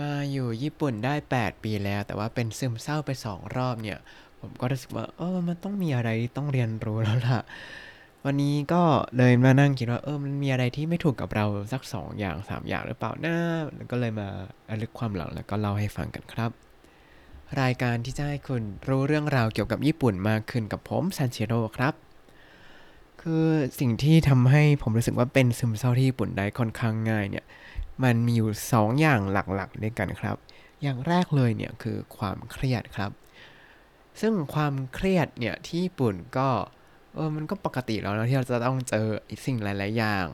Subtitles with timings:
[0.00, 3.98] มาอยู่ญี่ปุ่นได้ 8 ปีแล้ว แต่ว่าเป็นซึมเศร้าไปสองรอบเนี่ย
[4.40, 7.40] ผมก็รู้สึกว่าเออมันต้องมีอะไรที่ต้องเรียนรู้แล้วล่ะ
[8.24, 8.82] วันนี้ก็
[9.16, 13.36] เลยมานั่งคิดว่าเออมันมีอะไรที่ไม่ถูกกับเราสักสองอย่างสามอย่างหรือเปล่านะ
[13.76, 14.28] แล้วก็เลยมา
[14.70, 16.50] ระลึกความหลังแล้วก็เล่าให้ฟังกันครับ
[17.60, 21.94] รายการที่จะให้คุณรู้เรื่องราวเกี่ยวกับญี่ปุ่นมากขึ้นกับผมซันเชโร่ครับ
[23.22, 23.46] คือ
[23.80, 27.44] สิ่งที่ทำให้ผมรู้สึกว่าเป็นซึมเศร้าที่ญี่ปุ่นได้ค่อนข้างง่ายเนี่ย
[28.04, 30.36] มันมีอยู่ 2 อย่างหลักๆด้วยกันครับ
[30.82, 33.10] อย่างแรกเลยเนี่ยคือความเครียดครับ
[34.20, 36.48] ซึ่งความเครียดเนี่ยที่ญี่ปุ่นก็
[37.14, 39.06] เออมันก็ปกติแล้วนะที่เราจะต้องเจอ
[39.44, 40.26] สิ่งหลาย ๆ อย่าง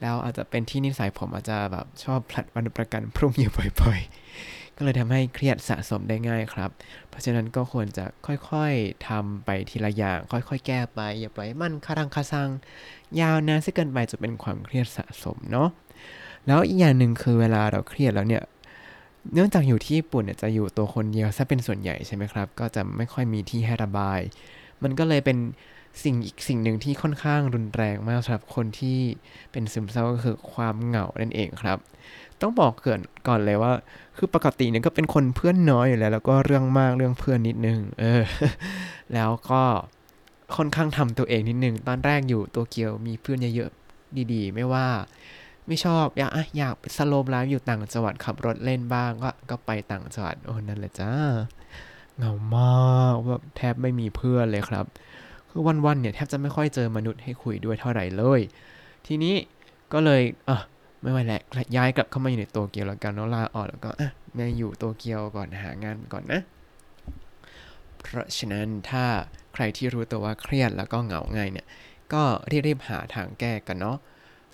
[0.00, 6.70] แล้วอาจจะเป็นที่นิสัยผมอาจจะแบบชอบผลัดวันประกันพรุ่งอยู่บ่อยๆ ก็เลยทำให้เครียดสะสมได้ง่ายครับ
[7.08, 12.48] เพราะฉะนั้นก็ควรจะค่อยๆทำไปทีละอย่าง ค่อยๆ แก้ไปอย่าปล่อยมันคารังคาซัง
[13.20, 15.68] ยาวนานซะเกินไปจะเป็นความเครียดสะสมเนาะ
[16.46, 18.42] แล้วอีกอย่างหนึ่งคือเวลาเราเครียดแล้วเนี่ย
[19.32, 24.20] เนื่องจากอยู่ที่ญี่ปุ่นเนี่ยจะอยู่ตัวคนเดียวซะเป็นส่วนใหญ่ใช่ไหมครับ ก็จะไม่ค่อยมีที่ให้ระบาย
[24.82, 25.38] มันก็เลยเป็น
[26.04, 28.98] สิ่งอีกสิ่งหนึ่งที่ค่อนข้างรุนแรงมากสำหรับคนที่
[29.52, 31.78] เป็นซึมเศร้าก็คือความเหงานั่นเองครับ
[32.40, 33.72] ต้องบอกเกินก่อนเลยว่า
[34.16, 38.22] คือปกติเนี่ยก็เป็นคนเพื่อนน้อยอยู่แล้ว แล้วก็เรื่องมากเรื่องเพื่อนนิดนึง เออ
[39.14, 39.62] แล้วก็
[40.56, 44.86] ค่อนข้างทำตัวเองนิดนึง ตอนแรกอยู่โตเกียวมีเพื่อนเยอะๆดี ๆ ไม่ว่า
[45.66, 51.12] ไม่ชอบอยากอะอยากไปสโลมไลฟ์อยู่ต่างจังหวัดขับรถเล่นบ้างก็ก็ไปต่างจังหวัดโอ้นั่นแหละจ้า
[52.16, 54.86] เหงามากแบบแทบไม่มีเพื่อนเลยครับ
[55.48, 58.40] คือวันๆเนี่ยแทบจะไม่ค่อยเจอมนุษย์ให้คุยด้วยเท่าไหร่เลย
[59.06, 59.34] ทีนี้
[59.92, 60.60] ก็เลยอะ
[61.02, 61.42] ไม่ไหวแล้ว
[61.76, 66.40] ย้ายกลับเข้ามาอยู่ในโตเกียวแล้วกันเนาะลาออกแล้วก็อะมาอยู่โตเกียวก่อนหางานก่อนนะ
[68.00, 69.04] เพราะฉะนั้นถ้า
[69.54, 71.66] ใครที่รู้ตัวว่าเครียดแล้วก็เหงาง่ายเนี่ย
[72.12, 72.22] ก็
[72.66, 73.96] รีบๆหาทางแก้กันเนาะ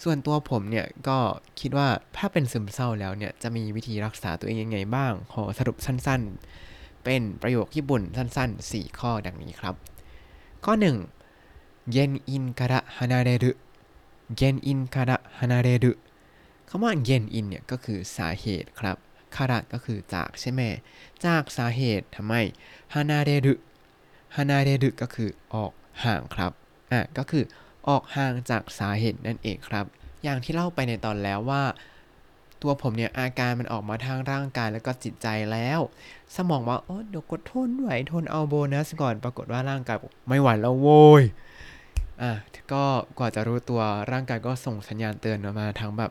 [0.03, 1.17] ส่วนตัวผมเนี่ยก็
[1.59, 9.75] คิดว่าถ้าเป็นซึมเศร้าแล้วเนี่ยจะมีวิธีรักษาตัวเองยังไงบ้าง ขอสรุปสั้นๆ เป็นประโยคญี่ปุ่นสั้นๆ 4 ข้อดังนี้ครับ
[10.65, 10.73] ข้อ
[11.29, 13.45] 1 เย็นอินから離れる
[14.37, 15.85] เย็นอินから離れる
[16.69, 18.97] คำว่าเย็นอินเนี่ยก็คือสาเหตุครับ
[19.35, 20.61] คาระก็คือจากใช่ไหม
[21.25, 22.33] จากสาเหตุทำไม
[22.93, 23.53] ฮานาเรรุ
[24.35, 25.71] ฮานาเรรุก็คือออก
[26.03, 26.51] ห่างครับ
[26.91, 27.43] อ่ะก็คือ
[27.88, 29.84] ออกห่างจากสาเหตุนั่นเองครับ
[30.24, 31.62] อย่างที่เล่าไปในตอนแล้วว่า
[32.62, 35.80] ตัวผมเนี่ยอาการมันออกมาทางร่างกายแล้วก็จิตใจแล้ว
[36.36, 39.96] สมองว่าโอ้เดี๋ยวกดทนไหวทนเอาโบนัสก่อนปรากฏว่าร่างกาย
[40.28, 41.22] ไม่ไหวแล้วโว้ย
[42.22, 42.32] อะ
[42.72, 42.84] ก็
[43.18, 43.82] กว่าจะรู้ตัว
[44.12, 46.10] ร่างกายก็ส่งสัญญาณเตือนมาทางแบบ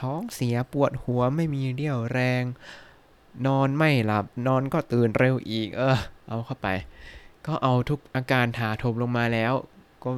[0.00, 2.42] ท้องเสียปวดหัวไม่มีเรี่ยวแรง
[3.46, 5.98] นอนไม่หลับ นอนก็ตื่นเร็วอีก เออ
[6.28, 6.68] เอาเข้าไป
[7.46, 9.52] ก็เอาทุกอาการถาโถมลงมาแล้ว
[10.04, 10.10] ก็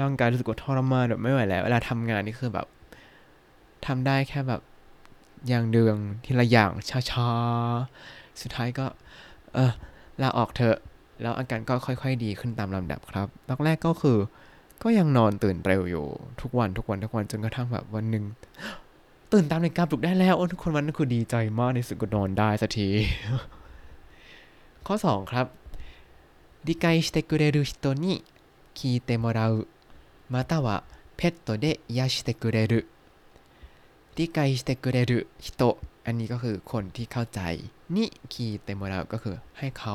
[0.00, 2.66] ร่างกายรู้สึกว่าทรมานแบบไม่ไหวแล้ว เวลาทำงานนี่คือแบบ
[3.86, 4.60] ทำได้แค่แบบ
[5.48, 6.70] อย่างเดืองทีละอย่าง
[7.10, 8.86] ช้าๆ สุดท้ายก็
[9.54, 9.72] เออ
[10.22, 10.76] ลาออกเถอะ
[11.22, 14.18] แล้วอาการก็ค่อยๆดีขึ้นตามลำดับครับตอนแรกก็คือ
[14.82, 16.06] ก็ยังนอนตื่นเร็วอยู่
[16.40, 18.24] ทุกวันทุกวันทุกวันจนกระทั่งแบบวันหนึ่ง
[19.32, 22.88] ตื่นตามนาฬิกาปลุกได้แล้วโอ้ทุกคนวันนั้นคือดีใจมากในสุดก็นอนได้สักที
[24.86, 25.46] ข้อ 2 ครับ
[26.66, 27.72] 理解してくれる人
[28.04, 28.04] に
[28.76, 29.54] 聞いてもらう
[30.32, 30.84] または
[31.18, 32.86] ペットで癒してくれる
[34.16, 37.40] 理解してくれる人อันนี้ก็คือคนที่เข้าใจ
[37.94, 39.94] นิคีเตโมราก็คือให้เขา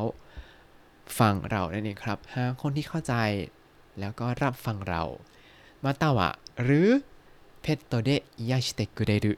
[1.19, 3.15] ฟังเรานั่นเองครับหาคนที่เข้าใจ
[3.99, 5.03] แล้วก็รับฟังเรา
[5.83, 6.29] มาตาวะ
[6.63, 6.87] หรือ
[7.61, 8.09] เพตโตเด
[8.49, 9.33] ยาชิเตกุเรรุ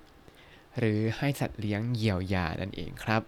[0.77, 3.21] หรือให้สัตว์เลี้ยงเยียวยานั่นเองครับ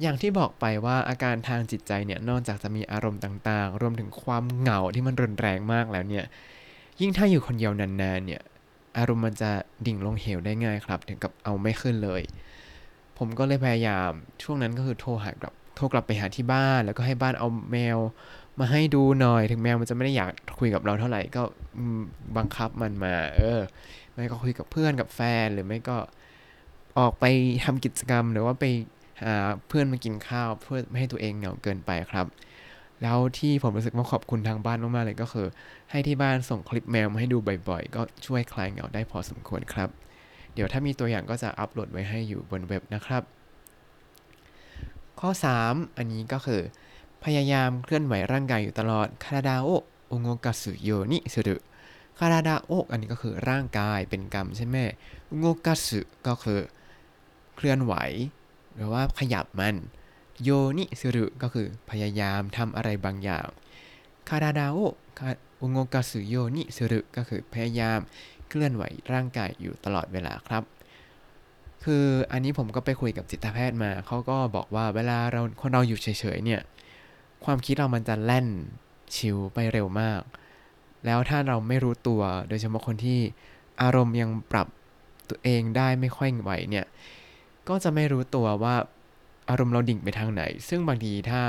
[0.00, 6.24] อย่างที่บอกไปว่าอาการทางจิตใจเนี่ยนอกจากจะมีอารมณ์ต่างๆ รวมถึงความเหงาที่มันรุนแรงมากแล้วเนี่ย
[7.01, 8.41] ยิ่งถ้าอยู่คนเดียวนานๆเนี่ย
[8.97, 9.51] อารมณ์มันจะ
[9.85, 12.21] ดิ่งลงเหวได้ง่ายครับ ถึงกับเอาไม่ขึ้นเลย
[13.17, 14.11] ผมก็เลยพยายาม
[14.43, 17.97] ช่วงนั้นก็คือโทรหากลับโทรกลับไปหาที่บ้านแล้วก็ให้บ้านเอาแมว
[18.59, 21.43] มาให้ดูหน่อย ถึงแมวมันจะไม่ได้อยากคุยกับเราเท่าไหร่ก็
[22.37, 23.59] บังคับมันมา เออ
[24.13, 25.97] ไม่ก็คุยกับเพื่อนกับแฟนหรือไม่ก็
[26.99, 27.25] ออกไป
[27.65, 28.65] ทำกิจกรรมหรือว่าไป
[29.23, 29.33] หา
[29.67, 32.25] เพื่อนมากินข้าวเพื่อไม่ให้ตัวเองเหงาเกินไปครับ
[33.03, 35.47] แล้วที่ผมรู้สึกว่าขอบคุณทางบ้านมากๆเลยก็คือ
[35.91, 37.37] ให้ที่บ้านส่งคลิปแมวมาให้ดู
[37.69, 39.89] บ่อยๆ ก็ช่วยคลายเหงาได้พอสมควรครับ
[40.53, 43.23] เดี๋ยวถ้ามีตัวอย่างก็จะอัปโหลดไว้ให้อยู่บนเว็บนะครับ
[45.19, 45.29] ข้อ
[45.63, 46.61] 3 อันนี้ก็คือ
[47.23, 49.69] พยายามเคลื่อนไหวร่างกายอยู่ตลอดคาราดาโอ
[50.07, 51.55] โอโงกาสุโยนิสุรุ
[52.19, 54.77] คาราดาโออันนี้ก็คือร่างกายเป็นกรรมใช่ไหม
[55.25, 56.59] โอโงกาสุก็คือ
[57.55, 57.93] เคลื่อนไหว
[58.75, 59.75] หรือว่าขยับมัน
[60.43, 63.47] โยนิสุรุก็คือพยายามทำอะไรบางอย่าง
[64.29, 64.77] คาราดาโอ
[65.57, 67.99] โอโงกาสุโยนิสุรุก็คือพยายาม
[68.47, 70.63] เคลื่อนไหวร่างกายอยู่ตลอดเวลาครับ
[71.83, 76.61] คืออันนี้ผมก็ไปคุยกับจิตแพทย์มา เขาก็บอกว่าเวลาเราคนเราอยู่เฉยๆเนี่ย
[77.45, 78.47] ความคิดเรามันจะแล่น
[79.15, 80.21] ชิวไปเร็วมาก
[81.05, 83.19] แล้วถ้าเราไม่รู้ตัว โดยเฉพาะคนที่
[83.81, 84.67] อารมณ์ยังปรับ
[85.29, 86.85] ตัวเองได้ไม่ค่อยไหวเนี่ย
[87.67, 88.75] ก็จะไม่รู้ตัวว่า
[89.49, 91.41] อารมณ์เราดิ่งไปทางไหน ซึ่งบางทีถ้า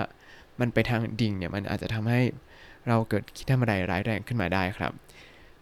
[0.61, 2.21] มันไปทางดิ่งเนี่ยมันอาจจะทำให้
[2.89, 4.93] เราเกิดคิดทำอะไรร้ายแรงขึ้นมาได้ครับ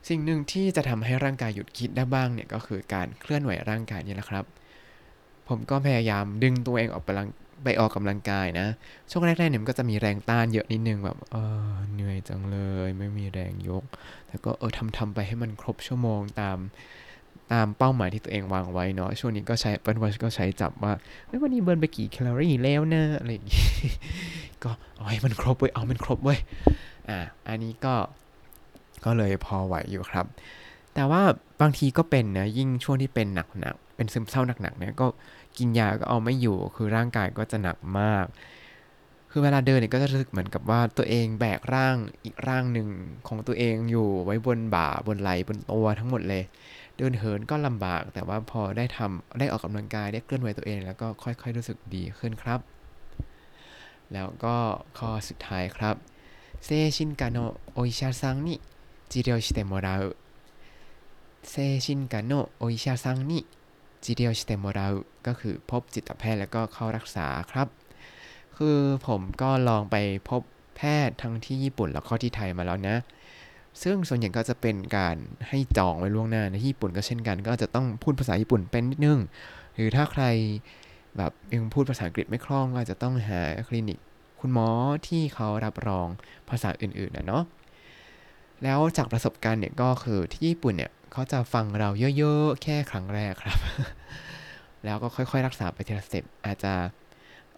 [0.08, 4.44] สิ่งหนึ่งที่จะทำให้ร่างกายหยุดคิดได้บ้างเนี่ยก็คือการเคลื่อนไหวร่างกายนี่แหละครับ
[5.49, 7.29] ผมก็พยายามดึงตัวเองออกไปลัง
[7.64, 8.67] ไปออกกำลังกายนะ
[9.11, 11.37] ช่วงแรกๆเนี่ยมันก็จะมีแรงต้านเยอะนิดนึงแบบเอ
[11.70, 13.84] อเหนื่อยจังเลย ไม่มีแรงยก
[14.26, 16.58] แต่ก็เออทำทำไปให้มันครบชั่วโมงตาม
[17.53, 20.93] ตามเป้าหมายที่ตัวเองวางไว้เนาะช่วงนี้ก็ใช้เบิร์นวัชก็ใช้จับว่า
[21.27, 23.67] เฮ้ยวันนี้เบิร์นไปกี่แคลอรี่แล้วนะอะไรอย่างงี้
[24.65, 26.39] ก็เอาให้มันครบเว้ยเอามันครบเว้ย
[27.09, 27.19] อ่า
[27.49, 27.95] อันนี้ก็
[29.05, 30.27] ก็เลยพอไหวอยู่ครับ
[30.95, 31.23] แต่ว่า
[31.61, 35.07] บางทีก็เป็นนะยิ่งช่วงที่เป็นหนักๆเป็นซึมเศร้าหนักๆเนี่ยก็
[35.59, 38.27] กินยาก็เอาไม่อยู่คือร่างกายก็จะหนักมาก
[39.34, 42.88] คือเวลาเดินเนี่ยก็จะรู้สึกเหมือนกับว่าตัวเองแบกร่างอีกร่างหนึ่ง
[43.29, 46.43] ของตัวเองอยู่ไว้บนบ่าบนไหล่บนตัวทั้งหมดเลย
[46.96, 52.61] เดินเหินก็ลำบาก แต่ว่าพอได้ทำได้ออกกำลังกายได้เคลื่อนไหวตัวเอง แล้วก็ค่อยๆรู้สึกดีขึ้นครับ
[54.12, 54.56] แล้วก็
[54.99, 55.96] ข้อสุดท้ายครับ
[56.65, 60.11] 精神科のお医者さんに治療してもらう
[61.50, 67.69] 精神科のお医者さんに治療してもらう ก็คือพบจิตแพทย์แล้วก็เข้ารักษาครับ
[68.59, 69.97] คือผมก็ลองไป
[70.29, 70.43] พบ
[70.77, 72.97] แพทย์ทั้งที่ญี่ปุ่นแล้วก็ที่ไทยมาแล้วนะ
[73.83, 75.17] ซึ่งส่วนใหญ่ก็จะเป็นการ
[75.49, 79.21] ให้จองไว้ล่วงหน้าในญี่ปุ่นก็เช่นกัน ก็จะต้องพูดภาษาญี่ปุ่นเป็นนิดนึง
[79.75, 80.25] หรือถ้าใคร
[81.17, 83.99] แบบยังพูดภาษาอังกฤษไม่คล่องก็จจะต้องหาคลินิก
[84.41, 84.69] คุณหมอ
[85.09, 86.09] ที่เขารับรอง
[86.51, 87.45] ภาษาอื่นๆนะเนาะ
[88.63, 91.89] แล้วจากประสบการณ์เนี่ยก็คือที่ญี่ปุ่นเนี่ยเขาจะฟังเรา
[92.19, 93.59] เยอะๆ แค่ครั้งแรกครับ
[94.85, 96.73] แล้วก็ค่อยๆ รักษาไปทีละสเต็ปอาจจะ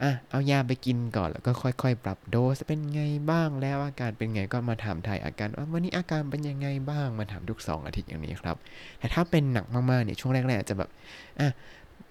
[0.04, 8.56] อะเอายาไปกินก่อนแล้วก็ค่อยๆ ปรับโดสเป็นไงบ้างแล้วอาการเป็นไงก็มาถามไทยอาการว่าวันนี้อาการเป็นยังไงบ้างมาถามทุกสองอาทิตย์อย่างนี้ครับ
[8.98, 10.90] แต่ถ้าเป็นหนักมากๆเนี่ยช่วงแรกๆจะแบบ
[11.40, 11.48] อะ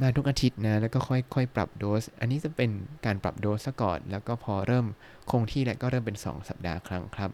[0.02, 2.70] มาทุกอาทิตย์นะแล้วก็ค่อยๆ ปรับโดส อันนี้จะเป็น
[3.06, 4.86] การปรับโดสซะก่อน แล้วก็พอเริ่ม
[5.32, 7.32] คงที่แล้วก็เริ่มเป็น 2 สัปดาห์ครั้งครับ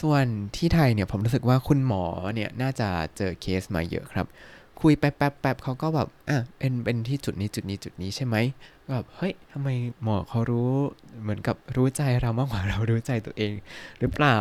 [0.00, 0.26] ส่วน
[0.56, 2.04] ที่ไทยเนี่ยผมรู้สึกว่าคุณหมอ
[2.34, 4.26] เนี่ยน่าจะเจอเคสมาเยอะครับ
[4.80, 8.36] คุยแป๊บแป๊บแป๊บเขาก็แบบ อะเป็นเป็นที่จุดนี้จุดนี้จุดนี้ใช่ไหม
[8.90, 9.68] แบบเฮ้ยทำไม
[10.02, 10.72] หมอเขารู้
[11.22, 13.54] เหมือนกับรู้ใจเรามากกว่าเรารู้ใจตัวเอง
[14.00, 14.36] หรือเปล่า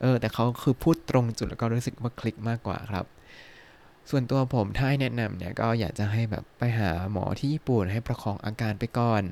[0.00, 3.04] เออ แต่เขาคือพูดตรงจุดแล้วก็รู้สึกว่าคลิกมากกว่าครับ
[4.10, 9.22] ส่วนตัวผมถ้าให้แนะนำเนี่ยก็อยากจะให้แบบไปหาหมอที่ญี่ปุ่นให้ประคองอาการไปก่อน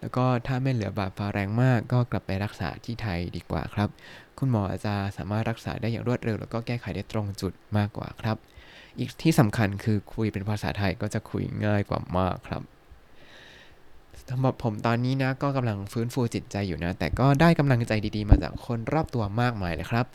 [0.00, 3.88] แล้วก็ถ้าไม่เหลือบาดฟ้าแรงมากก็กลับไปรักษาที่ไทยดีกว่าครับ
[4.38, 8.36] คุณหมอจะสามารถรักษาได้อย่างรวดเร็ว แล้วก็แก้ไขได้ตรงจุดมากกว่าครับ
[8.98, 12.62] อีกที่สำคัญคือคุยเป็นภาษาไทยก็จะคุยง่ายกว่ามากครับ
[14.30, 20.06] สำหรับผมตอนนี้นะก็กำลังฟื้นฟูจิตใจอยู่นะ แต่ก็ได้กำลังใจดีๆ มาจากคนรอบตัวมากมายเลยครับ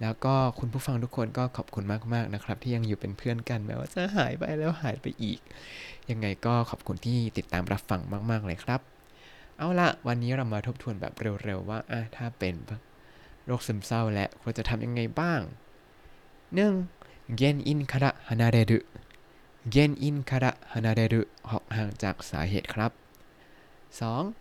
[0.00, 5.38] แล้วก็คุณผู้ฟังทุกคนก็ขอบคุณมากๆนะครับ ที่ยังอยู่เป็นเพื่อนกันแม้ว่าจะหายไปแล้วหายไปอีก
[6.10, 8.00] ยังไงก็ขอบคุณที่ติดตามรับฟัง
[8.30, 8.80] มาก ๆเลยครับ
[9.58, 11.12] เอาละวันนี้เรามาทบทวนแบบ
[11.44, 12.54] เร็วๆว่าอะถ้าเป็น
[13.46, 15.40] โรคซึมเศร้าและควรจะทำยังไงบ้าง
[16.58, 17.36] 1.
[17.36, 18.78] เกนอินคาระฮานาเรรุ
[19.70, 22.92] เกนอินคาระฮานาเรรุออกห่างจากสาเหตุครับ
[23.91, 24.33] 2.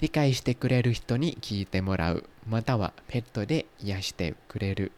[0.00, 4.92] 理解してくれる人に聞いてもらうまたはペットで癒してくれる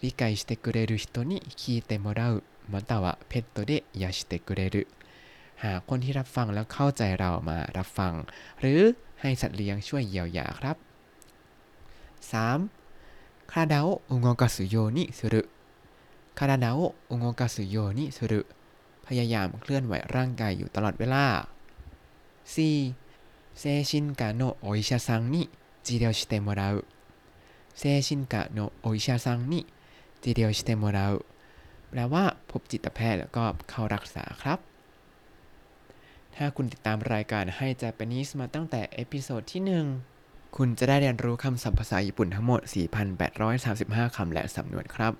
[0.00, 4.88] 理解してくれる人に聞いてもらうまたはペットで癒してくれる
[5.62, 8.12] หาคนที่รับฟังแล้วเข้าใจเรามารับฟัง
[8.60, 8.80] หรือ
[9.20, 10.76] ให้สัตว์เลี้ยงช่วยเยียวยาครับ
[12.32, 12.68] 3.
[13.46, 15.48] 体を動かすようにする
[16.34, 18.46] 体を動かすようにする
[19.06, 21.24] พยายามเคลื่อนไหวร่างกายอยู่ตลอดเวลา
[22.46, 22.94] 4.
[23.54, 25.50] 精神科のお医者さんに
[25.82, 26.84] 治療してもらう
[27.74, 29.66] 精神科のお医者さんに
[30.22, 31.24] 治療してもらう
[31.90, 34.58] แปลว่าพบจิตแพทย์แล้วก็เข้ารักษาครับ
[36.36, 39.62] ถ้าคุณติดตามรายการให้ Japanese มาตั้งแต่เอพิโซดที่
[40.08, 42.60] 1 คุณจะได้เรียนรู้คำศัพท์ภาษาญี่ปุ่นทั้งหมด
[43.38, 45.12] 4,835 คำและสำนวนครับ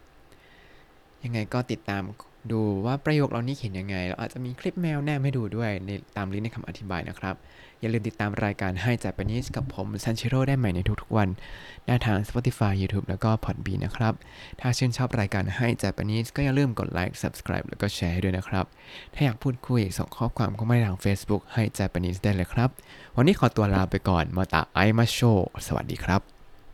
[1.25, 2.03] ยังไงก็ติดตาม
[2.52, 7.36] ดูว่าประโยคเหล่านี้เขียนยังไงแล้วอาจจะมีคลิปแมวแนบให้ดูด้วยในตามลิงก์ในคำอธิบายนะครับ
[7.80, 11.30] อย่าลืมติดตามรายการให้ Japanese กับผมซันชิโร่ได้ใหม่ในทุกๆวัน
[11.88, 14.14] ได้ทาง Spotify YouTube แล้วก็ Podbean นะครับ
[14.62, 18.66] ถ้าชื่นชอบรายการให้ Japanese ก็อย่าลืมกดไลค์ Subscribe แล้วก็แชร์ให้ด้วยนะครับ
[19.14, 22.70] ถ้าอยากพูดคุยส่งข้อความเข้ามาทาง Facebook ให้ Japanese ได้เลยครับ
[23.16, 25.20] วันนี้ขอตัวลาไปก่อนมาตาไอมาโช
[25.68, 26.37] สวัสดีครับ